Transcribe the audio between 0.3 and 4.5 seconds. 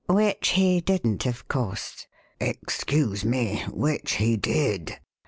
he didn't, of course?" "Excuse me which he